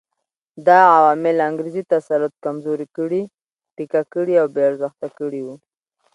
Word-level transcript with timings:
دا 0.67 0.79
عوامل 0.97 1.37
انګریزي 1.49 1.83
تسلط 1.93 2.33
کمزوري 2.45 2.87
کړي، 2.97 3.21
پیکه 3.75 4.01
کړي 4.13 4.33
او 4.41 4.47
بې 4.53 4.61
ارزښته 4.69 5.07
کړي 5.17 5.41
وو. 5.43 5.55